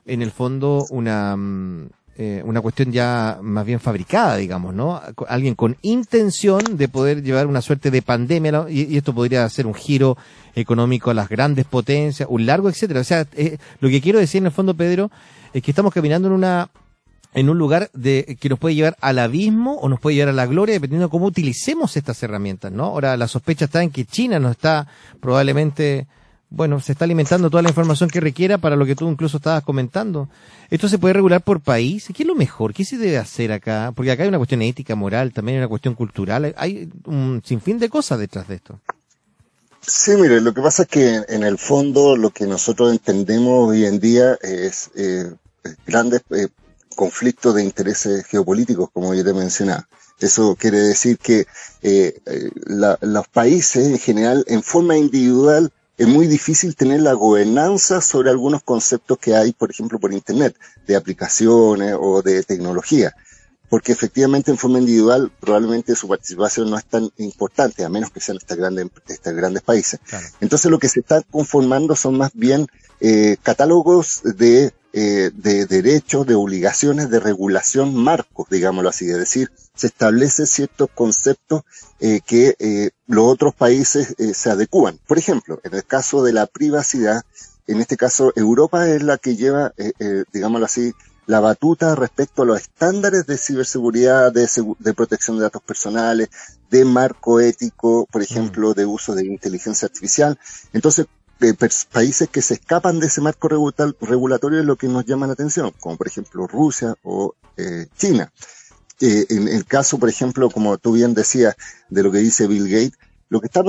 en 0.06 0.22
el 0.22 0.30
fondo 0.30 0.86
una, 0.90 1.34
mm, 1.36 1.88
eh, 2.18 2.40
una 2.44 2.60
cuestión 2.60 2.92
ya 2.92 3.40
más 3.42 3.66
bien 3.66 3.80
fabricada, 3.80 4.36
digamos, 4.36 4.76
¿no? 4.76 5.00
Alguien 5.26 5.56
con 5.56 5.76
intención 5.82 6.62
de 6.76 6.86
poder 6.86 7.24
llevar 7.24 7.48
una 7.48 7.60
suerte 7.60 7.90
de 7.90 8.00
pandemia, 8.00 8.66
y, 8.70 8.96
esto 8.96 9.12
podría 9.12 9.48
ser 9.48 9.66
un 9.66 9.74
giro 9.74 10.16
económico 10.54 11.10
a 11.10 11.14
las 11.14 11.28
grandes 11.28 11.64
potencias, 11.64 12.28
un 12.30 12.46
largo, 12.46 12.68
etcétera. 12.68 13.00
O 13.00 13.04
sea, 13.04 13.26
eh, 13.34 13.58
lo 13.80 13.88
que 13.88 14.00
quiero 14.00 14.20
decir 14.20 14.38
en 14.38 14.46
el 14.46 14.52
fondo, 14.52 14.74
Pedro, 14.74 15.10
es 15.52 15.64
que 15.64 15.72
estamos 15.72 15.92
caminando 15.92 16.28
en 16.28 16.34
una 16.34 16.70
en 17.34 17.50
un 17.50 17.58
lugar 17.58 17.90
de 17.92 18.36
que 18.40 18.48
nos 18.48 18.58
puede 18.58 18.74
llevar 18.74 18.96
al 19.00 19.18
abismo 19.18 19.74
o 19.74 19.88
nos 19.88 20.00
puede 20.00 20.16
llevar 20.16 20.30
a 20.30 20.36
la 20.36 20.46
gloria 20.46 20.74
dependiendo 20.74 21.06
de 21.06 21.10
cómo 21.10 21.26
utilicemos 21.26 21.96
estas 21.96 22.22
herramientas, 22.22 22.72
¿no? 22.72 22.84
Ahora 22.84 23.16
la 23.16 23.28
sospecha 23.28 23.66
está 23.66 23.82
en 23.82 23.90
que 23.90 24.04
China 24.04 24.38
nos 24.38 24.52
está 24.52 24.88
probablemente 25.20 26.06
bueno, 26.50 26.80
se 26.80 26.92
está 26.92 27.04
alimentando 27.04 27.50
toda 27.50 27.62
la 27.62 27.68
información 27.68 28.08
que 28.08 28.20
requiera 28.20 28.56
para 28.56 28.76
lo 28.76 28.86
que 28.86 28.96
tú 28.96 29.08
incluso 29.08 29.36
estabas 29.36 29.62
comentando. 29.64 30.30
¿Esto 30.70 30.88
se 30.88 30.98
puede 30.98 31.14
regular 31.14 31.42
por 31.42 31.60
país? 31.60 32.08
¿Qué 32.14 32.22
es 32.22 32.26
lo 32.26 32.34
mejor? 32.34 32.72
¿Qué 32.72 32.84
se 32.84 32.96
debe 32.96 33.18
hacer 33.18 33.52
acá? 33.52 33.92
Porque 33.94 34.10
acá 34.10 34.22
hay 34.22 34.30
una 34.30 34.38
cuestión 34.38 34.62
ética, 34.62 34.94
moral, 34.94 35.32
también 35.32 35.56
hay 35.56 35.60
una 35.60 35.68
cuestión 35.68 35.94
cultural. 35.94 36.54
Hay 36.56 36.88
un 37.04 37.42
sinfín 37.44 37.78
de 37.78 37.90
cosas 37.90 38.18
detrás 38.18 38.48
de 38.48 38.54
esto. 38.54 38.80
Sí, 39.86 40.12
mire, 40.16 40.40
lo 40.40 40.54
que 40.54 40.62
pasa 40.62 40.82
es 40.82 40.88
que 40.88 41.22
en 41.28 41.42
el 41.42 41.58
fondo 41.58 42.16
lo 42.16 42.30
que 42.30 42.46
nosotros 42.46 42.92
entendemos 42.92 43.68
hoy 43.68 43.84
en 43.84 44.00
día 44.00 44.38
es 44.40 44.90
eh, 44.96 45.30
grandes 45.86 46.22
eh, 46.30 46.48
conflictos 46.98 47.54
de 47.54 47.62
intereses 47.62 48.26
geopolíticos, 48.26 48.90
como 48.90 49.14
yo 49.14 49.22
te 49.22 49.32
mencionaba. 49.32 49.86
Eso 50.18 50.56
quiere 50.56 50.80
decir 50.80 51.16
que 51.16 51.46
eh, 51.80 52.20
eh 52.26 52.50
los 52.66 53.28
países 53.28 53.86
en 53.86 54.00
general, 54.00 54.44
en 54.48 54.64
forma 54.64 54.96
individual, 54.96 55.72
es 55.96 56.08
muy 56.08 56.26
difícil 56.26 56.74
tener 56.74 57.00
la 57.02 57.12
gobernanza 57.12 58.00
sobre 58.00 58.30
algunos 58.30 58.64
conceptos 58.64 59.16
que 59.18 59.36
hay, 59.36 59.52
por 59.52 59.70
ejemplo, 59.70 60.00
por 60.00 60.12
Internet, 60.12 60.56
de 60.88 60.96
aplicaciones 60.96 61.94
o 61.96 62.20
de 62.20 62.42
tecnología. 62.42 63.14
Porque 63.68 63.92
efectivamente 63.92 64.50
en 64.50 64.58
forma 64.58 64.80
individual 64.80 65.30
probablemente 65.38 65.94
su 65.94 66.08
participación 66.08 66.68
no 66.68 66.78
es 66.78 66.84
tan 66.84 67.08
importante, 67.18 67.84
a 67.84 67.88
menos 67.88 68.10
que 68.10 68.18
sean 68.18 68.38
estos 68.38 68.56
grandes, 68.56 68.86
estos 69.06 69.34
grandes 69.34 69.62
países. 69.62 70.00
Entonces 70.40 70.68
lo 70.68 70.80
que 70.80 70.88
se 70.88 70.98
está 70.98 71.22
conformando 71.22 71.94
son 71.94 72.18
más 72.18 72.32
bien 72.34 72.66
eh, 73.00 73.36
catálogos 73.40 74.20
de 74.24 74.72
eh, 74.92 75.30
de 75.34 75.66
derechos, 75.66 76.26
de 76.26 76.34
obligaciones, 76.34 77.10
de 77.10 77.20
regulación 77.20 77.94
marcos, 77.94 78.48
digámoslo 78.50 78.88
así. 78.88 79.10
Es 79.10 79.18
decir, 79.18 79.50
se 79.74 79.88
establece 79.88 80.46
ciertos 80.46 80.88
conceptos 80.94 81.62
eh, 82.00 82.20
que 82.26 82.56
eh, 82.58 82.90
los 83.06 83.26
otros 83.26 83.54
países 83.54 84.14
se 84.32 84.50
adecúan. 84.50 84.98
Por 85.06 85.18
ejemplo, 85.18 85.60
en 85.62 85.74
el 85.74 85.84
caso 85.84 86.22
de 86.22 86.32
la 86.32 86.46
privacidad, 86.46 87.22
en 87.66 87.80
este 87.80 87.96
caso 87.96 88.32
Europa 88.34 88.88
es 88.88 89.02
la 89.02 89.18
que 89.18 89.36
lleva, 89.36 89.74
digámoslo 90.32 90.64
así, 90.64 90.94
la 91.26 91.40
batuta 91.40 91.94
respecto 91.94 92.42
a 92.42 92.46
los 92.46 92.58
estándares 92.58 93.26
de 93.26 93.36
ciberseguridad, 93.36 94.32
de, 94.32 94.48
de, 94.78 94.94
protección 94.94 95.36
de 95.36 95.42
datos 95.42 95.60
personales, 95.60 96.30
de 96.70 96.86
marco 96.86 97.38
ético, 97.38 98.08
por 98.10 98.22
ejemplo, 98.22 98.70
mm. 98.70 98.74
de 98.74 98.86
uso 98.86 99.14
de 99.14 99.26
inteligencia 99.26 99.86
artificial. 99.86 100.38
Entonces, 100.72 101.06
países 101.90 102.28
que 102.28 102.42
se 102.42 102.54
escapan 102.54 103.00
de 103.00 103.06
ese 103.06 103.20
marco 103.20 103.48
regulatorio 103.48 104.60
es 104.60 104.66
lo 104.66 104.76
que 104.76 104.88
nos 104.88 105.04
llama 105.04 105.26
la 105.26 105.34
atención, 105.34 105.72
como 105.80 105.96
por 105.96 106.06
ejemplo 106.06 106.46
Rusia 106.46 106.94
o 107.02 107.34
eh, 107.56 107.86
China. 107.96 108.32
Eh, 109.00 109.26
en 109.30 109.46
el 109.46 109.64
caso, 109.64 109.98
por 109.98 110.08
ejemplo, 110.08 110.50
como 110.50 110.76
tú 110.78 110.92
bien 110.92 111.14
decías, 111.14 111.54
de 111.88 112.02
lo 112.02 112.10
que 112.10 112.18
dice 112.18 112.48
Bill 112.48 112.68
Gates, 112.68 112.98
lo 113.28 113.40
que 113.40 113.46
está 113.46 113.62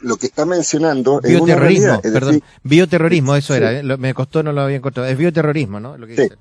lo, 0.00 0.16
que 0.16 0.26
está 0.26 0.44
mencionando 0.44 1.20
bioterrorismo, 1.20 2.00
es 2.02 2.12
perdón, 2.12 2.42
bioterrorismo, 2.62 3.34
eso 3.34 3.54
era, 3.54 3.72
¿eh? 3.72 3.82
me 3.82 4.14
costó, 4.14 4.42
no 4.42 4.52
lo 4.52 4.62
había 4.62 4.76
encontrado, 4.76 5.08
es 5.08 5.16
bioterrorismo, 5.16 5.80
¿no? 5.80 5.96
Lo 5.96 6.06
que 6.06 6.12
dice. 6.12 6.36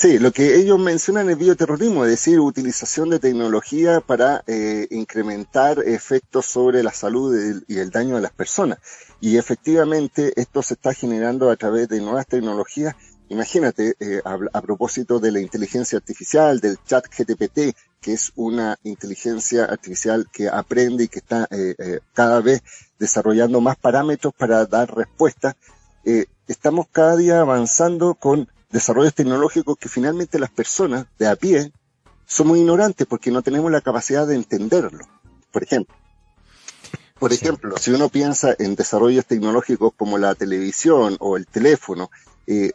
Sí, 0.00 0.18
lo 0.18 0.32
que 0.32 0.56
ellos 0.56 0.78
mencionan 0.78 1.28
es 1.28 1.36
bioterrorismo, 1.36 2.06
es 2.06 2.12
decir, 2.12 2.40
utilización 2.40 3.10
de 3.10 3.18
tecnología 3.18 4.00
para 4.00 4.42
eh, 4.46 4.86
incrementar 4.90 5.80
efectos 5.80 6.46
sobre 6.46 6.82
la 6.82 6.90
salud 6.90 7.62
y 7.68 7.78
el 7.78 7.90
daño 7.90 8.14
de 8.16 8.22
las 8.22 8.32
personas. 8.32 8.78
Y 9.20 9.36
efectivamente 9.36 10.32
esto 10.36 10.62
se 10.62 10.72
está 10.72 10.94
generando 10.94 11.50
a 11.50 11.56
través 11.56 11.86
de 11.90 12.00
nuevas 12.00 12.26
tecnologías. 12.26 12.96
Imagínate, 13.28 13.94
eh, 14.00 14.22
a, 14.24 14.62
propósito 14.62 15.20
de 15.20 15.32
la 15.32 15.40
inteligencia 15.40 15.98
artificial, 15.98 16.60
del 16.60 16.78
chat 16.82 17.04
GTPT, 17.04 17.76
que 18.00 18.14
es 18.14 18.32
una 18.36 18.78
inteligencia 18.84 19.66
artificial 19.66 20.30
que 20.32 20.48
aprende 20.48 21.04
y 21.04 21.08
que 21.08 21.18
está 21.18 21.46
eh, 21.50 22.00
cada 22.14 22.40
vez 22.40 22.62
desarrollando 22.98 23.60
más 23.60 23.76
parámetros 23.76 24.32
para 24.32 24.64
dar 24.64 24.96
respuesta. 24.96 25.54
estamos 26.48 26.86
cada 26.90 27.16
día 27.16 27.40
avanzando 27.40 28.14
con 28.14 28.48
desarrollos 28.70 29.14
tecnológicos 29.14 29.76
que 29.78 29.88
finalmente 29.88 30.38
las 30.38 30.50
personas 30.50 31.06
de 31.18 31.28
a 31.28 31.36
pie 31.36 31.72
somos 32.26 32.58
ignorantes 32.58 33.06
porque 33.06 33.30
no 33.30 33.42
tenemos 33.42 33.70
la 33.70 33.80
capacidad 33.80 34.26
de 34.26 34.36
entenderlo. 34.36 35.04
Por 35.50 35.62
ejemplo, 35.62 35.94
por 37.20 37.34
ejemplo, 37.34 37.76
si 37.76 37.90
uno 37.90 38.08
piensa 38.08 38.54
en 38.58 38.76
desarrollos 38.76 39.26
tecnológicos 39.26 39.92
como 39.94 40.16
la 40.16 40.34
televisión 40.34 41.16
o 41.20 41.36
el 41.36 41.46
teléfono, 41.46 42.10
eh, 42.46 42.72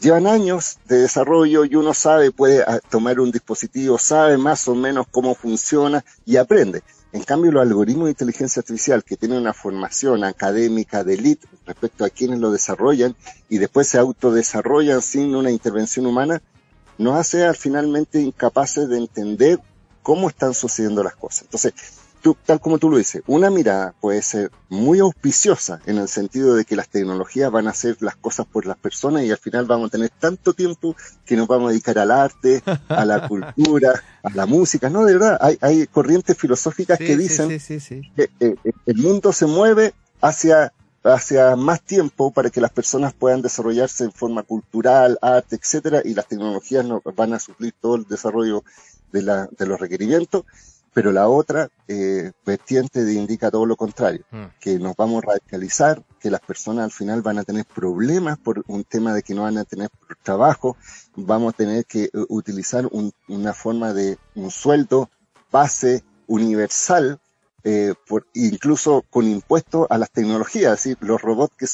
llevan 0.00 0.26
años 0.26 0.78
de 0.88 0.98
desarrollo 0.98 1.64
y 1.64 1.76
uno 1.76 1.94
sabe, 1.94 2.32
puede 2.32 2.62
ah, 2.62 2.80
tomar 2.90 3.20
un 3.20 3.30
dispositivo, 3.30 3.96
sabe 3.96 4.36
más 4.36 4.66
o 4.66 4.74
menos 4.74 5.06
cómo 5.10 5.36
funciona 5.36 6.04
y 6.26 6.36
aprende. 6.38 6.82
En 7.14 7.22
cambio, 7.22 7.52
los 7.52 7.62
algoritmos 7.62 8.06
de 8.06 8.10
inteligencia 8.10 8.58
artificial 8.58 9.04
que 9.04 9.16
tienen 9.16 9.38
una 9.38 9.54
formación 9.54 10.24
académica 10.24 11.04
de 11.04 11.14
elite 11.14 11.46
respecto 11.64 12.04
a 12.04 12.10
quienes 12.10 12.40
lo 12.40 12.50
desarrollan 12.50 13.14
y 13.48 13.58
después 13.58 13.86
se 13.86 13.98
autodesarrollan 13.98 15.00
sin 15.00 15.36
una 15.36 15.52
intervención 15.52 16.06
humana, 16.06 16.42
nos 16.98 17.14
hace 17.14 17.54
finalmente 17.54 18.20
incapaces 18.20 18.88
de 18.88 18.98
entender 18.98 19.60
cómo 20.02 20.28
están 20.28 20.54
sucediendo 20.54 21.04
las 21.04 21.14
cosas. 21.14 21.42
Entonces, 21.42 21.74
tal 22.32 22.58
como 22.58 22.78
tú 22.78 22.88
lo 22.88 22.96
dices, 22.96 23.22
una 23.26 23.50
mirada 23.50 23.94
puede 24.00 24.22
ser 24.22 24.50
muy 24.70 25.00
auspiciosa 25.00 25.80
en 25.84 25.98
el 25.98 26.08
sentido 26.08 26.54
de 26.54 26.64
que 26.64 26.74
las 26.74 26.88
tecnologías 26.88 27.50
van 27.50 27.66
a 27.66 27.70
hacer 27.70 27.98
las 28.00 28.16
cosas 28.16 28.46
por 28.46 28.64
las 28.64 28.78
personas 28.78 29.24
y 29.24 29.30
al 29.30 29.36
final 29.36 29.66
vamos 29.66 29.88
a 29.88 29.90
tener 29.90 30.08
tanto 30.08 30.54
tiempo 30.54 30.96
que 31.26 31.36
nos 31.36 31.46
vamos 31.46 31.68
a 31.68 31.72
dedicar 31.72 31.98
al 31.98 32.10
arte, 32.10 32.62
a 32.88 33.04
la 33.04 33.28
cultura, 33.28 34.02
a 34.22 34.30
la 34.30 34.46
música. 34.46 34.88
No, 34.88 35.04
de 35.04 35.12
verdad, 35.12 35.38
hay, 35.60 35.86
corrientes 35.88 36.38
filosóficas 36.38 36.98
que 36.98 37.16
dicen 37.16 37.48
que 37.48 38.22
eh, 38.22 38.30
eh, 38.40 38.54
el 38.86 38.96
mundo 38.96 39.32
se 39.32 39.44
mueve 39.44 39.92
hacia 40.22 40.72
hacia 41.04 41.54
más 41.54 41.82
tiempo 41.82 42.30
para 42.30 42.48
que 42.48 42.62
las 42.62 42.70
personas 42.70 43.12
puedan 43.12 43.42
desarrollarse 43.42 44.04
en 44.04 44.12
forma 44.12 44.42
cultural, 44.42 45.18
arte, 45.20 45.56
etcétera, 45.56 46.00
y 46.02 46.14
las 46.14 46.26
tecnologías 46.26 46.82
no, 46.86 47.02
van 47.14 47.34
a 47.34 47.38
suplir 47.38 47.74
todo 47.78 47.96
el 47.96 48.04
desarrollo 48.04 48.64
de, 49.12 49.20
la, 49.20 49.46
de 49.46 49.66
los 49.66 49.78
requerimientos 49.78 50.44
pero 50.94 51.10
la 51.10 51.28
otra 51.28 51.68
eh, 51.88 52.30
vertiente 52.46 53.00
indica 53.12 53.50
todo 53.50 53.66
lo 53.66 53.76
contrario, 53.76 54.24
mm. 54.30 54.44
que 54.60 54.78
nos 54.78 54.94
vamos 54.94 55.22
a 55.22 55.32
radicalizar, 55.32 56.02
que 56.20 56.30
las 56.30 56.40
personas 56.40 56.84
al 56.84 56.92
final 56.92 57.20
van 57.20 57.38
a 57.38 57.42
tener 57.42 57.66
problemas 57.66 58.38
por 58.38 58.64
un 58.68 58.84
tema 58.84 59.12
de 59.12 59.22
que 59.22 59.34
no 59.34 59.42
van 59.42 59.58
a 59.58 59.64
tener 59.64 59.90
trabajo, 60.22 60.76
vamos 61.16 61.52
a 61.52 61.56
tener 61.56 61.84
que 61.84 62.04
eh, 62.04 62.10
utilizar 62.28 62.88
una 63.26 63.52
forma 63.52 63.92
de 63.92 64.18
un 64.36 64.52
sueldo 64.52 65.10
base 65.50 66.04
universal, 66.28 67.20
eh, 67.64 67.94
por, 68.06 68.26
incluso 68.32 69.04
con 69.10 69.26
impuestos 69.26 69.88
a 69.90 69.98
las 69.98 70.12
tecnologías, 70.12 70.74
es 70.74 70.84
decir, 70.84 70.98
los 71.00 71.20
robots 71.20 71.56
que, 71.58 71.66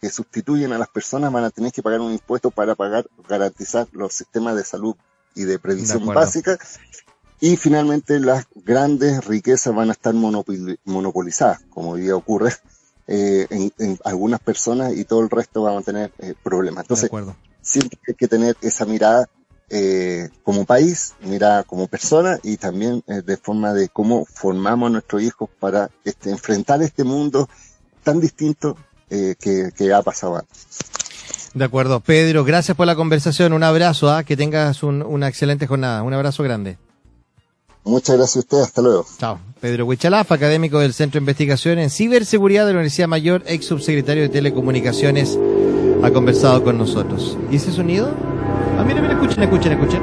que 0.00 0.08
sustituyen 0.08 0.72
a 0.72 0.78
las 0.78 0.88
personas 0.88 1.32
van 1.32 1.44
a 1.44 1.50
tener 1.50 1.72
que 1.72 1.82
pagar 1.82 2.00
un 2.00 2.12
impuesto 2.12 2.52
para 2.52 2.76
pagar, 2.76 3.06
garantizar 3.28 3.88
los 3.90 4.14
sistemas 4.14 4.54
de 4.54 4.62
salud 4.62 4.94
y 5.34 5.44
de 5.44 5.58
previsión 5.58 6.06
básica 6.06 6.58
y 7.42 7.56
finalmente 7.56 8.20
las 8.20 8.46
grandes 8.54 9.24
riquezas 9.24 9.74
van 9.74 9.88
a 9.88 9.92
estar 9.94 10.14
monopolizadas, 10.14 11.60
como 11.70 11.90
hoy 11.90 12.02
día 12.02 12.14
ocurre 12.14 12.52
eh, 13.08 13.48
en, 13.50 13.98
algunas 14.04 14.38
personas 14.38 14.96
y 14.96 15.04
todo 15.04 15.22
el 15.22 15.28
resto 15.28 15.62
van 15.62 15.78
a 15.78 15.82
tener 15.82 16.12
eh, 16.20 16.34
problemas. 16.40 16.84
Entonces, 16.84 17.10
siempre 17.60 17.98
hay 18.06 18.14
que 18.14 18.28
tener 18.28 18.56
esa 18.62 18.84
mirada 18.84 19.28
eh, 19.70 20.28
como 20.44 20.64
país, 20.64 21.14
mirada 21.20 21.64
como 21.64 21.88
persona 21.88 22.38
y 22.44 22.58
también 22.58 23.02
de 23.08 23.36
forma 23.36 23.74
de 23.74 23.88
cómo 23.88 24.24
formamos 24.24 24.86
a 24.86 24.92
nuestros 24.92 25.20
hijos 25.22 25.50
para 25.58 25.90
este, 26.04 26.30
enfrentar 26.30 26.80
este 26.80 27.02
mundo 27.02 27.48
tan 28.04 28.20
distinto 28.20 28.76
que, 29.08 29.92
ha 29.92 30.02
pasado 30.02 30.36
antes. 30.36 30.68
De 31.54 31.64
acuerdo. 31.64 31.98
Pedro, 31.98 32.44
gracias 32.44 32.76
por 32.76 32.86
la 32.86 32.94
conversación. 32.94 33.52
Un 33.52 33.64
abrazo. 33.64 34.12
¿ah? 34.12 34.22
Que 34.22 34.36
tengas 34.36 34.84
una 34.84 35.26
excelente 35.26 35.66
jornada. 35.66 36.04
Un 36.04 36.14
abrazo 36.14 36.44
grande. 36.44 36.78
Muchas 37.84 38.16
gracias 38.16 38.36
a 38.36 38.38
ustedes, 38.40 38.64
hasta 38.64 38.82
luego. 38.82 39.06
Chao. 39.18 39.38
Pedro 39.60 39.86
Huichalaf, 39.86 40.30
académico 40.32 40.78
del 40.78 40.92
Centro 40.92 41.18
de 41.18 41.22
Investigación 41.22 41.78
en 41.78 41.90
Ciberseguridad 41.90 42.66
de 42.66 42.72
la 42.72 42.78
Universidad 42.78 43.08
Mayor, 43.08 43.42
ex 43.46 43.66
subsecretario 43.66 44.24
de 44.24 44.28
Telecomunicaciones, 44.28 45.38
ha 46.02 46.10
conversado 46.10 46.62
con 46.64 46.78
nosotros. 46.78 47.36
¿Y 47.50 47.56
ese 47.56 47.72
sonido? 47.72 48.12
Ah, 48.78 48.84
mira, 48.84 49.00
mira, 49.00 49.14
escuchen, 49.14 49.42
escuchen, 49.42 49.72
escuchen. 49.72 50.02